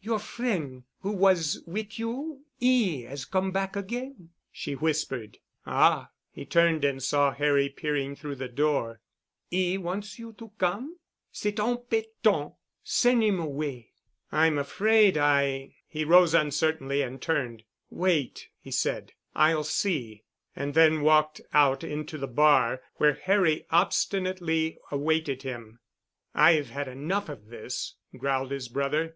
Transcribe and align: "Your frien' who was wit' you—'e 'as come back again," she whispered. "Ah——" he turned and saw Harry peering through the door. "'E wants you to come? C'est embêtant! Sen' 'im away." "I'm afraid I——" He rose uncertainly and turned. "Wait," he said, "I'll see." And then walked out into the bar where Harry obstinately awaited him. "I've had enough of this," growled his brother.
"Your 0.00 0.18
frien' 0.18 0.82
who 1.02 1.12
was 1.12 1.62
wit' 1.64 1.96
you—'e 1.96 3.06
'as 3.06 3.24
come 3.24 3.52
back 3.52 3.76
again," 3.76 4.30
she 4.50 4.72
whispered. 4.74 5.38
"Ah——" 5.64 6.08
he 6.32 6.44
turned 6.44 6.84
and 6.84 7.00
saw 7.00 7.30
Harry 7.32 7.68
peering 7.68 8.16
through 8.16 8.34
the 8.34 8.48
door. 8.48 9.00
"'E 9.52 9.78
wants 9.78 10.18
you 10.18 10.32
to 10.38 10.48
come? 10.58 10.98
C'est 11.32 11.52
embêtant! 11.58 12.56
Sen' 12.82 13.22
'im 13.22 13.38
away." 13.38 13.92
"I'm 14.32 14.58
afraid 14.58 15.16
I——" 15.16 15.76
He 15.86 16.04
rose 16.04 16.34
uncertainly 16.34 17.00
and 17.02 17.22
turned. 17.22 17.62
"Wait," 17.90 18.48
he 18.58 18.72
said, 18.72 19.12
"I'll 19.36 19.62
see." 19.62 20.24
And 20.56 20.74
then 20.74 21.02
walked 21.02 21.42
out 21.52 21.84
into 21.84 22.18
the 22.18 22.26
bar 22.26 22.82
where 22.96 23.14
Harry 23.14 23.66
obstinately 23.70 24.80
awaited 24.90 25.44
him. 25.44 25.78
"I've 26.34 26.70
had 26.70 26.88
enough 26.88 27.28
of 27.28 27.46
this," 27.50 27.94
growled 28.18 28.50
his 28.50 28.68
brother. 28.68 29.08